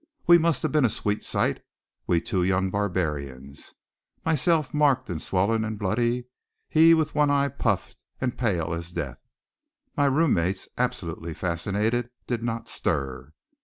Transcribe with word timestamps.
We 0.25 0.39
must 0.39 0.63
have 0.63 0.71
been 0.71 0.83
a 0.83 0.89
sweet 0.89 1.23
sight, 1.23 1.61
we 2.07 2.21
two 2.21 2.41
young 2.43 2.71
barbarians 2.71 3.75
myself 4.25 4.73
marked 4.73 5.11
and 5.11 5.21
swollen 5.21 5.63
and 5.63 5.77
bloody, 5.77 6.25
he 6.67 6.95
with 6.95 7.13
one 7.13 7.29
eye 7.29 7.49
puffed, 7.49 8.03
and 8.19 8.35
pale 8.35 8.73
as 8.73 8.91
death. 8.91 9.19
My 9.95 10.05
roommates, 10.05 10.67
absolutely 10.75 11.35
fascinated, 11.35 12.09
did 12.25 12.41
not 12.41 12.67
stir. 12.67 13.31